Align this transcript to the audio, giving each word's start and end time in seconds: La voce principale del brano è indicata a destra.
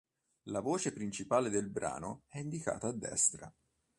La 0.45 0.61
voce 0.61 0.93
principale 0.93 1.51
del 1.51 1.69
brano 1.69 2.23
è 2.27 2.39
indicata 2.39 2.87
a 2.87 2.91
destra. 2.91 3.53